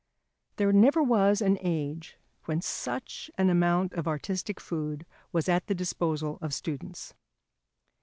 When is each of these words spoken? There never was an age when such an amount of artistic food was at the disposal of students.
There 0.55 0.73
never 0.73 1.03
was 1.03 1.41
an 1.43 1.59
age 1.61 2.17
when 2.45 2.59
such 2.61 3.29
an 3.37 3.51
amount 3.51 3.93
of 3.93 4.07
artistic 4.07 4.59
food 4.59 5.05
was 5.31 5.47
at 5.47 5.67
the 5.67 5.75
disposal 5.75 6.39
of 6.41 6.55
students. 6.55 7.13